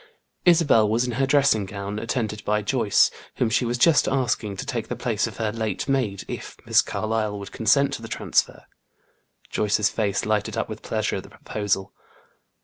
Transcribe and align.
Isabel 0.45 0.89
was 0.89 1.05
in 1.05 1.11
her 1.11 1.27
dressing 1.27 1.67
gown, 1.67 1.99
attended 1.99 2.43
by 2.43 2.63
Joyce, 2.63 3.11
whom 3.35 3.51
she 3.51 3.65
was 3.65 3.77
just 3.77 4.07
asking 4.07 4.57
to 4.57 4.65
take 4.65 4.87
the 4.87 4.95
place 4.95 5.27
of 5.27 5.37
her 5.37 5.51
late 5.51 5.87
maid, 5.87 6.23
if 6.27 6.57
Miss 6.65 6.81
Carlyle 6.81 7.37
would 7.37 7.51
consent 7.51 7.93
to 7.93 8.01
the 8.01 8.07
transfer. 8.07 8.65
Joyce's 9.51 9.89
face 9.89 10.25
lighted 10.25 10.57
up 10.57 10.67
with 10.67 10.81
pleasure 10.81 11.17
at 11.17 11.23
the 11.25 11.29
proposal. 11.29 11.93